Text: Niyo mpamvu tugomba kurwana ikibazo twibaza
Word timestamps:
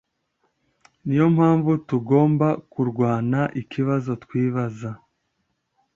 Niyo 1.05 1.25
mpamvu 1.35 1.71
tugomba 1.89 2.47
kurwana 2.71 3.39
ikibazo 3.61 4.11
twibaza 4.23 4.91